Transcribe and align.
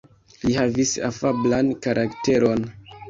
Li 0.45 0.53
havis 0.59 0.93
afablan 1.09 1.69
karakteron. 1.87 2.65